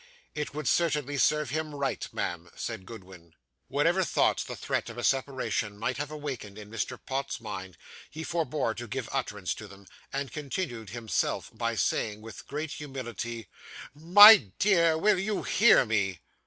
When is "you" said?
15.19-15.43